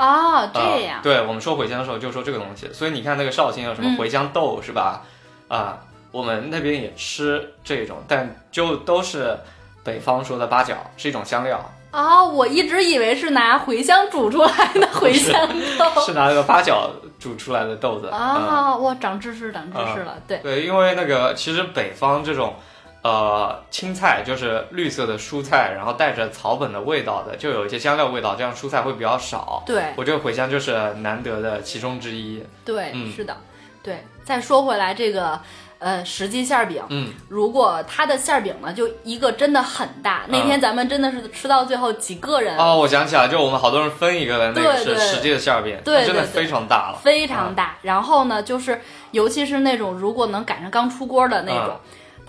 [0.01, 1.01] 哦，这啊样。
[1.03, 5.03] 对我们说茴香的时候就说这个东西，所以你看那个绍兴有什么嗯茴香豆、是吧？
[5.49, 5.79] 啊，
[6.11, 9.39] 我们那边也吃这种，但就都是
[9.85, 11.61] 北方说的八角，是一种香料，
[11.93, 16.01] 哦，我一直以为是拿茴香煮出来的 茴香豆。
[16.01, 18.09] 是拿那个八角煮出来的豆子。
[18.11, 20.17] 嗯啊，哇，长知识，长知识了。
[20.27, 22.55] 对，对，因为那个其实北方这种。
[23.03, 29.63] 呃，青菜就是绿色的蔬菜，然后带着草本的味道的，就有一些香料味道，这样蔬菜会比较少。
[29.65, 32.45] 对，我觉得茴香就是难得的其中之一。
[32.65, 33.37] 对，嗯是的，
[33.83, 34.05] 对。
[34.23, 35.41] 再说回来，这个
[35.79, 40.25] 呃，实际馅儿饼，嗯，如果它的馅儿饼呢，就一个真的很大。
[40.29, 46.99] 那天咱们真的是吃到最后几个人，哦，我想起来，就我们好多人分一个的那个是实际的馅儿饼，对真的非常大了。
[47.03, 47.79] 非常大。
[47.81, 48.81] 然后呢，就是
[49.13, 51.81] 尤其是那种如果能赶上刚出锅的那种，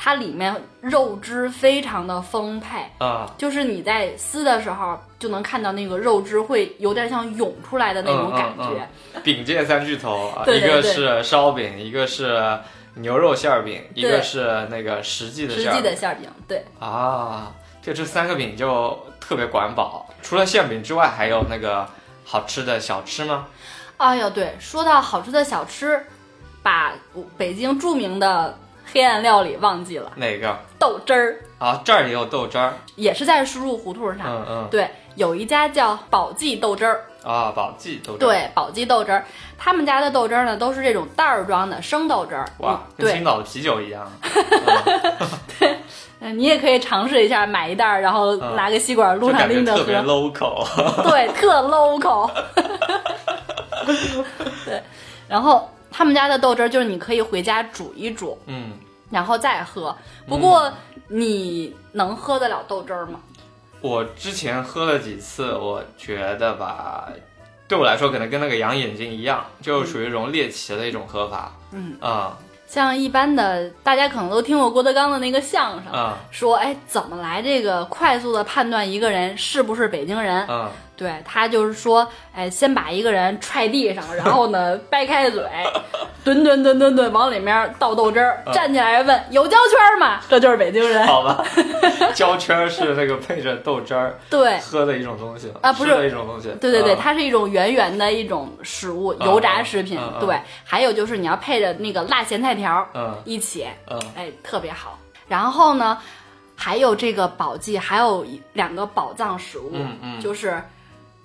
[0.04, 2.84] 它里面肉汁非常的丰沛。
[2.98, 8.90] 啊、就是你在撕的时候，就能看到那个肉汁会有点像涌出来的那种感觉。
[9.14, 12.58] 嗯饼界三巨头啊，对对一个是烧饼，一个是
[12.96, 17.52] 牛肉馅儿饼，一个是那个实际的实馅儿饼际的馅儿饼，对，啊。
[17.84, 20.08] 就这三个饼就特别管饱。
[20.24, 21.88] 除了馅饼之外，还有那个
[22.24, 23.48] 好吃的小吃吗？
[23.98, 26.04] 哎呦，对，说到好吃的小吃，
[26.64, 26.94] 把
[27.38, 28.58] 北京著名的
[28.92, 31.82] 黑暗料理忘记了，哪个豆汁儿啊？
[31.86, 32.74] 这儿也有豆汁儿。
[32.96, 34.28] 也是在输入胡同上。
[34.28, 38.28] 嗯嗯对，有一家叫宝记豆汁儿，啊，宝记豆汁儿。
[38.28, 39.26] 对，宝记豆汁儿，
[39.58, 42.46] 他们家的豆汁儿呢都是这种袋儿装的生豆汁儿。
[42.60, 44.12] 哇，跟青，岛的啤酒一样。
[46.24, 50.64] 嗯，你也可以尝试一下，买一袋儿，然后嗯拿个吸管就路上拎着特别喝，local。
[51.10, 52.30] 对，特 local。
[54.66, 54.82] 对，
[55.28, 58.74] 然后他们家的豆汁儿就是你可以回家煮一煮，嗯，
[59.12, 59.96] 然后再喝。
[60.28, 60.72] 不过
[61.08, 63.20] 你能喝得了豆汁儿吗？
[63.82, 67.08] 我之前喝了几次，我觉得吧，
[67.68, 71.52] 对我来说可能跟那个养眼睛一样，就属于一种猎奇的一种喝法。
[71.72, 80.48] 嗯啊像一般的，大家可能都听过郭德纲的那个相声，啊说哎怎么来这个快速的判断一个人是不是北京人？
[80.48, 80.72] 啊！
[81.02, 85.44] 对他就是说，哎，先把一个人踹地上，然后呢 掰开嘴，
[86.24, 90.20] 吨吨吨吨吨往里面倒豆汁儿，嗯站起来问有胶圈吗？
[90.30, 91.08] 这就是北京人。
[91.08, 91.44] 好吧，
[92.14, 96.50] 胶圈儿是那个配着豆汁儿对喝的一种东西啊不是一种东西。
[96.62, 99.98] 对对对，啊它是一种圆圆的一种食物，嗯油炸食品。
[100.00, 105.00] 嗯嗯对，还有就是你要配着那个辣咸菜条嗯一起，嗯哎，特别好。
[105.28, 105.98] 然后呢，
[106.56, 110.62] 还有这个宝记，还有两个宝藏食物，嗯嗯就是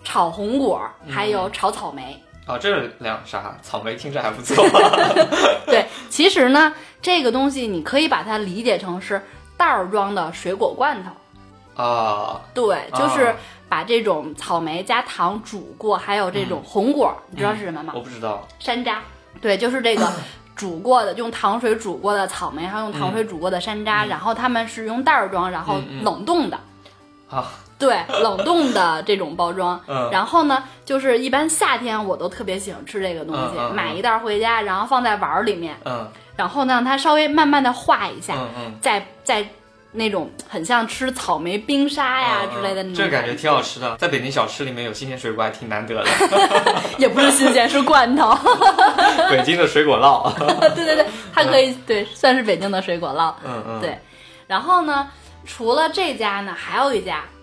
[0.06, 2.22] 炒红果，还有炒草莓。
[2.46, 3.58] 啊，这是两啥？
[3.60, 4.64] 草莓听着还不错。
[5.66, 9.20] 对，其实呢，这个东西你可以把它理解成是
[9.56, 11.82] 袋儿装的水果罐头。
[11.82, 13.36] 啊对，就是啊
[13.68, 17.92] 把这种草莓加糖煮过，还有这种红果，你知道是什么吗？
[17.96, 18.46] 我不知道。
[18.60, 18.98] 山楂。
[19.40, 20.08] 对，就是这个
[20.54, 26.56] 煮过的，用糖水煮过的草莓，还有用糖水煮过的山楂，然后他们是用袋儿装，然后冷冻的。
[27.28, 29.80] 啊，对，冷冻的这种包装。
[29.86, 30.08] 嗯。
[30.10, 36.10] 然后呢，就是一般夏天我都特别喜欢吃这个东西，买一袋儿回家，然后放在碗儿里面，嗯。
[36.36, 38.78] 然后呢让它稍微慢慢的化一下，嗯嗯。
[38.80, 39.46] 再再
[39.92, 42.96] 那种很像吃草莓冰沙呀、嗯之类的那种。
[42.96, 46.10] 这感觉觉挺好吃的，在北京小吃里面有新鲜水果还挺难得的。
[46.98, 48.36] 也不是新鲜，是罐头。
[49.30, 50.30] 北京的水果烙，
[50.74, 53.32] 对对对，它可以对算是北京的水果烙。
[53.44, 53.98] 嗯嗯，对，
[54.46, 55.08] 然后呢，
[55.46, 57.35] 除了这家呢，还有一家，对，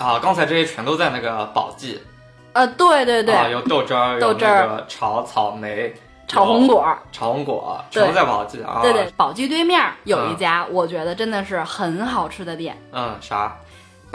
[0.00, 2.00] 啊，刚才这些全都在那个宝记，
[2.52, 4.84] 呃，对对对，啊，有豆汁儿，豆汁儿。
[4.88, 5.92] 炒草莓，
[6.26, 8.80] 炒红果，炒红果，全都在宝记啊。
[8.82, 13.56] 对对，，宝鸡对面有一家，我觉得真的是很好吃的店，嗯，啥？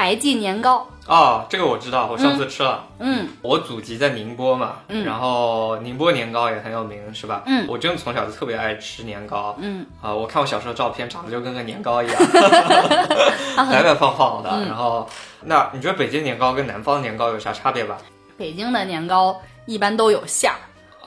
[0.04, 0.86] 白记年糕。
[1.08, 2.84] 哦，这个我知道，我上次吃了。
[3.00, 7.44] 嗯我祖籍在宁波嘛，嗯然后宁波年糕也很有名，是吧？
[7.46, 9.56] 嗯我真的从小就特别爱吃年糕。
[9.62, 12.16] 嗯，啊，我看我小时候照片，长得就跟个年糕一样，
[13.72, 14.50] 白白胖胖的。
[14.52, 15.08] 嗯然后，
[15.46, 17.98] 那你觉得北京年糕跟南方年糕有啥差别吧？
[18.38, 20.60] 北京的年糕一般都有馅儿。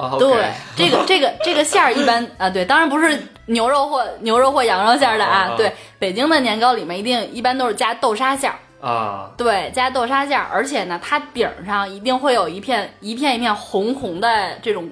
[0.02, 5.52] 啊对，这个这个这个馅儿一般 啊，对，当然不是牛肉或牛肉或羊肉馅儿的啊啊。
[5.52, 8.56] 啊对，北京的年糕里面一定一般都是加豆沙馅儿。
[8.86, 14.88] 啊，对，加豆沙馅儿，而且呢，它顶上一定会有一片一片一片红红的这种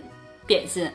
[0.47, 0.91] 点心，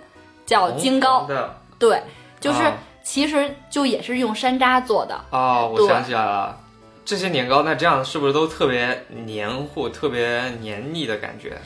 [0.45, 1.19] 叫金糕。
[1.19, 1.55] 红的。
[1.77, 2.01] 对，
[2.39, 2.73] 就是、啊。
[3.01, 5.19] 其实就也是用山楂做的。
[5.31, 6.55] 哦，我想起来了，
[7.03, 11.57] 这些年糕那这样是不是都特别黏糊、特别黏腻的感觉？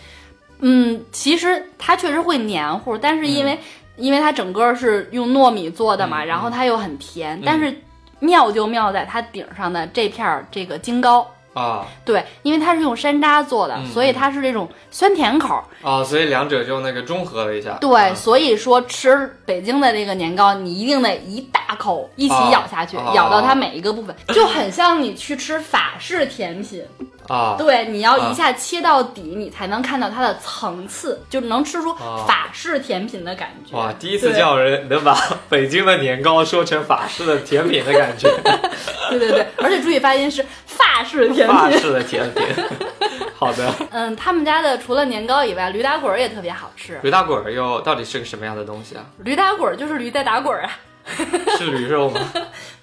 [0.60, 3.60] 嗯，其实它确实会黏糊，但是因为、
[3.98, 7.76] 因为它整个是用糯米做的嘛，嗯然后它又很甜，但是
[8.24, 11.30] 妙就妙在它顶上的这片儿这个京糕。
[11.54, 15.64] 啊对，因为它是用山楂做的，嗯所以它是这种酸甜口儿。
[15.88, 17.78] 啊，所以两者就那个中和了一下。
[17.80, 26.84] 对，嗯所以说吃北京的这个年糕，你一定得一大口一起啊咬下去，啊咬到它每一个部分，就很像你去吃法式甜品。
[27.28, 33.76] 啊，对，你要一下切到底，你才能看到它的层次，就能吃出啊法式甜品的感觉。
[33.76, 35.18] 哇，第一次对见有人能把
[35.50, 38.30] 北京的年糕说成法式的甜品的感觉，
[39.10, 41.56] 对对对，而且注意发音是法式甜品。
[41.56, 42.44] 法式的甜品。
[43.36, 46.98] 好的，嗯，他们家的除了年糕以外，驴打滚儿也特别好吃。
[47.04, 49.04] 驴打滚儿又到底是个什么样的东西啊？
[49.24, 50.72] 驴打滚儿就是驴在打滚儿啊。
[51.58, 52.20] 是驴肉吗？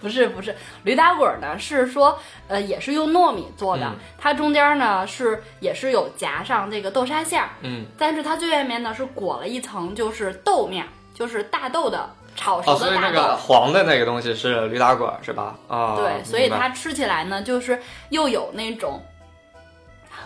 [0.00, 0.54] 不是不是，
[0.84, 13.28] 驴打滚儿呢是说，呃，也是用糯米做的，嗯它中间呢是也是有夹上这个豆沙馅儿，嗯，但是它最外面呢是裹了一层就是豆面儿，就是大豆的炒熟哦，所以那的大豆。
[13.28, 15.56] 个黄的那个东西是驴打滚儿是吧？
[15.68, 17.80] 啊、对，所以它吃起来呢，就是
[18.10, 19.02] 又有那种，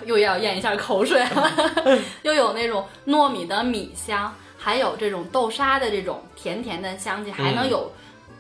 [0.05, 1.51] 又要咽一下口水了，
[2.23, 4.33] 又有那种糯米的米香，
[4.64, 7.92] 还有这种豆沙的这种甜甜的香气，还能嗯有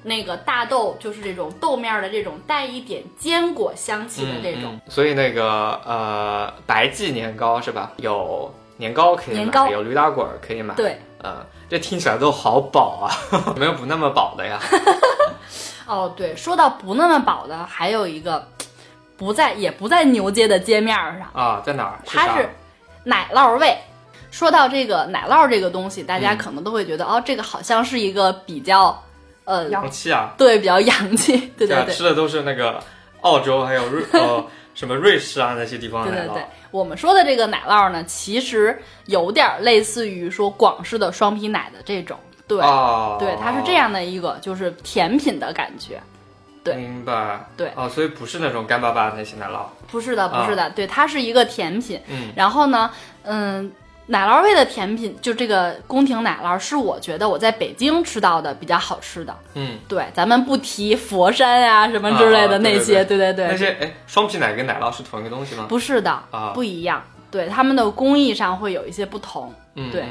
[0.02, 4.72] 那个大豆，就是这种豆面儿的这种带一点坚果香气的这种。
[4.72, 7.92] 嗯嗯所以那个呃白记年糕是吧？
[7.98, 13.12] 有年糕可以买，年糕有驴打滚儿可以买。，对，嗯，这听起来都好饱啊，
[13.48, 14.58] 有没有不那么饱的呀？
[15.86, 18.48] 哦，对，说到不那么饱的，还有一个
[19.18, 21.28] 不在也不在牛街的街面儿上。
[21.34, 22.00] 啊，在哪儿？
[22.06, 22.48] 啥它是
[23.04, 23.76] 奶酪味。
[24.34, 29.00] 说到这个奶酪这个东西，大家嗯可能都会觉得、哦，这个好像是一个比较
[29.44, 31.94] 呃，洋气啊，对，比较洋气，对对啊，对。
[31.94, 32.82] 吃的都是那个
[33.20, 34.44] 澳洲还有瑞呃
[34.74, 36.26] 什么瑞士啊那些地方的奶酪。
[36.26, 42.18] 对对对，我们说的这个奶酪呢，其实有点类似于说广式的双皮奶的这种，
[42.48, 46.02] 对、哦，对，它是这样的一个就是甜品的感觉，
[46.64, 47.38] 对明白。
[47.56, 49.60] 对哦，所以不是那种干巴巴的那些奶酪。
[49.86, 52.00] 不是的，不是的，对，它是一个甜品。
[52.08, 52.90] 嗯然后呢，
[53.22, 53.70] 嗯，
[54.06, 59.34] 奶酪味的甜品，就这个宫廷奶酪，是我觉得我在北京吃到的比较好吃的。
[59.54, 65.66] 嗯，对，咱们不提佛山呀、什么之类的啊对那些，对对对那些哎，双皮奶跟奶酪是同一个东西吗？
[65.68, 67.02] 不是的，啊不一样。
[67.30, 69.52] 对，他们的工艺上会有一些不同。
[69.74, 70.04] 对嗯对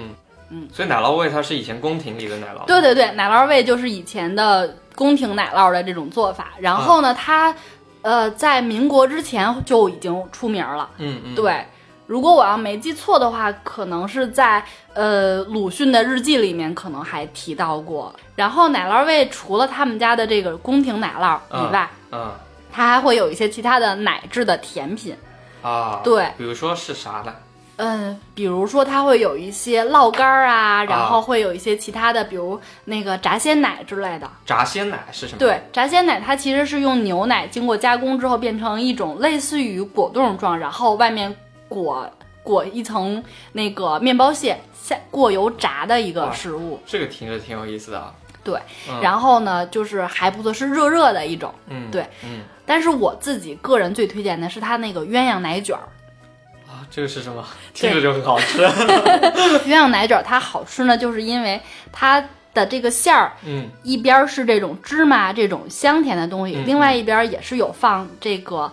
[0.49, 2.65] 嗯所以奶酪味它是以前宫廷里的奶酪。
[2.65, 6.53] 对对对，奶酪味就是以前的宫廷奶酪的这种做法。
[6.59, 7.55] 然后呢，它
[8.01, 10.89] 呃在民国之前就已经出名了。
[10.97, 11.65] 嗯嗯，对，
[12.05, 14.63] 如果我要没记错的话，可能是在
[14.93, 18.13] 呃鲁迅的日记里面可能还提到过。
[18.35, 22.31] 然后奶酪味除了他们家的这个宫廷奶酪以外，嗯
[22.71, 25.15] 它还会有一些其他的奶制的甜品。
[25.61, 27.33] 啊，对，比如说是啥呢？
[27.77, 34.29] 嗯，比如说它会有一些酪干儿啊，然后会有一些其他的，比如那个炸鲜奶之类的。
[34.45, 35.39] 炸鲜奶是什么？
[35.39, 41.35] 对，炸鲜奶它其实是用牛奶经过加工之后变成一种类似于果冻状，然后外面
[41.73, 42.07] 裹
[42.43, 46.79] 裹一层那个面包屑，下过油炸的一个食物。
[46.85, 48.13] 这个听着挺有意思的啊。
[48.43, 48.59] 对，
[48.89, 51.51] 嗯然后呢，就是还不错，是热热的一种。
[51.67, 55.87] 嗯，对嗯但是我自己个人最推荐的是它那个鸳鸯奶卷儿。
[56.67, 57.43] 啊，这个是什么？
[57.73, 58.61] 听着就很好吃。
[59.65, 61.59] 鸳鸯奶卷儿它好吃呢，就是因为
[61.91, 68.71] 它的这个馅儿嗯一边儿是这种芝麻这种香甜的东西，嗯另外一边儿也是有放这个嗯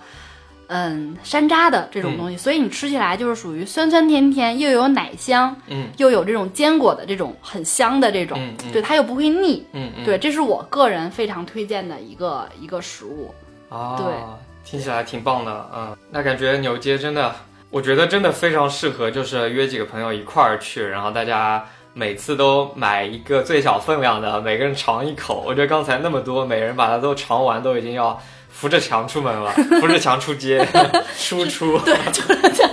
[1.25, 9.67] 山楂的这种东西，所以你吃起来就是属于酸酸甜甜，又有奶香，嗯又有这种坚果的这种很香的这种，嗯嗯对它又不会腻。
[9.73, 13.35] 嗯嗯，对，这是我个人非常推荐的一个一个食物。
[13.69, 14.07] 啊，对，
[14.65, 17.35] 听起来挺棒的，嗯，那感觉牛街真的，
[17.71, 25.45] 我觉得真的非常适合，就是约几个朋友一块儿去，然后大家每次都买一个最小分量的，每个人尝一口。
[25.47, 28.21] 我觉得刚才那么多，每人把它都尝完，都已经要
[28.61, 30.69] 扶着墙出门了， 扶着墙出街，
[31.17, 32.71] 输出，对，就是这样。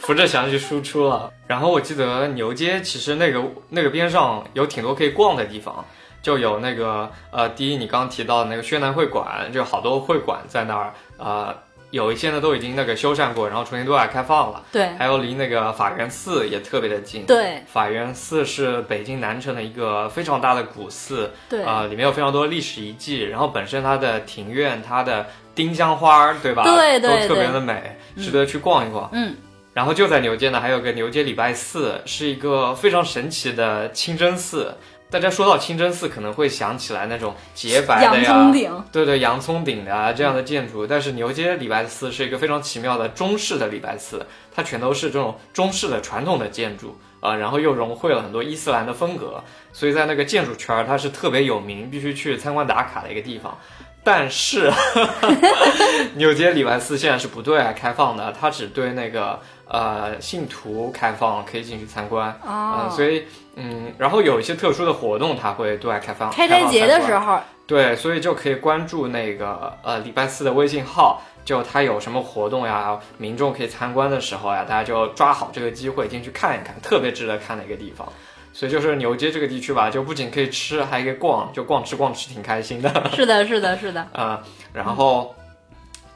[0.00, 1.30] 扶着墙去输出了。
[1.46, 5.84] 然后我记得牛街其实那个那个边上有挺多可以逛的地方，
[6.22, 11.54] 就有那个呃，第一你刚刚提到的那个宣南会馆，就好多会馆在那儿，呃，
[11.94, 14.60] 有一些呢都已经那个修缮过，然后重新对外开放了。
[14.72, 17.24] 对还有离那个法源寺也特别的近。
[17.24, 26.64] 对法源寺是北京南城的一个非常大的古寺，对啊、里面有非常多历史遗迹，然后本身它的庭院、它的丁香花儿，对吧？
[26.64, 29.08] 对对都特别的美，值得去逛一逛。
[29.12, 29.36] 嗯，
[29.72, 34.74] 然后就在牛街呢，还有个牛街礼拜寺，是一个非常神奇的清真寺。
[35.14, 40.84] 大家说到清真寺，可能会想起来那种洁白的洋呀，葱顶，对对，洋葱顶的啊这样的建筑。
[40.84, 49.40] 但是牛街礼拜寺是一个非常奇妙的中式的礼拜寺，它全都是这种中式的传统的建筑啊、然后又融汇了很多伊斯兰的风格，
[49.72, 53.56] 所以在那个建筑圈儿它是特别有名，必须去参观打卡的一个地方。
[54.02, 54.70] 但是，
[56.16, 62.30] 纽街礼拜寺现在是不对外开放的，它只对那个呃信徒开放，可以进去参观。
[62.44, 63.24] 哦嗯，所以
[63.56, 66.30] 嗯，然后有一些特殊的活动，它会对外开放。
[66.30, 78.06] 开斋节的时候，候，对，所以就可以关注那个呃礼拜四的微信号，就它有什么活动呀，民众可以参观的时候呀，大家就抓好这个机会进去看一看，特别值得看的一个地方。
[78.52, 83.10] 所以就是牛街这个地区吧，就不仅可以吃，还可以逛，就逛吃逛吃挺开心的。
[83.12, 84.40] 是的，是的，是的，啊、
[84.72, 85.34] 然后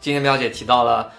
[0.01, 1.11] 今天喵姐提到了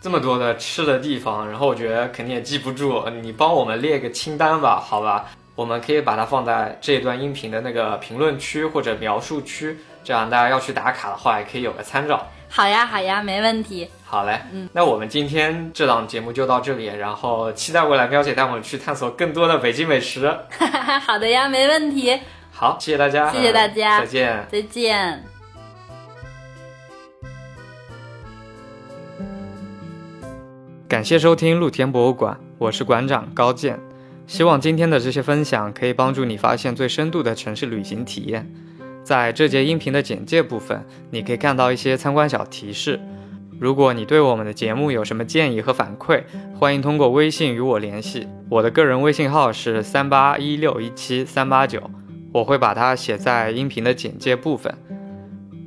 [0.00, 5.26] 这么多的吃的地方，然后我觉得肯定也记不住，你帮我们列个清单吧，好吧？
[5.54, 12.26] 我们可以把它放在这一段音频的那个评论区或者描述区，这样大家要去打卡的话，也可以有个参照。
[12.48, 13.90] 好呀，好呀，没问题。
[14.06, 20.34] 好嘞，嗯，那我们今天这档节目就到这里，然后期待未来喵姐带我们去探索更多的北京美食。
[21.06, 22.18] 好的呀，没问题。
[22.50, 24.46] 好，谢谢大家，谢谢大家再见。
[24.50, 25.29] 再见。
[30.90, 33.78] 感谢收听露天博物馆，我是馆长高健。
[34.26, 38.52] 希望今天的这些分享可以帮助你发现最深度的城市旅行体验。
[39.04, 42.98] 在这节音频的简介部分，你可以看到一些参观小提示。
[43.60, 46.24] 如果你对我们的节目有什么建议和反馈，
[46.58, 48.26] 欢迎通过微信与我联系。
[48.48, 51.88] 我的个人微信号是三八一六一七三八九，
[52.32, 54.76] 我会把它写在音频的简介部分。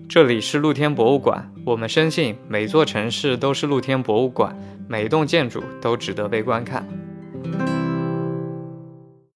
[0.10, 4.56] 这里是露天博物馆，我们深信每座城市都是露天博物馆。
[4.88, 6.86] 每栋建筑都值得被观看。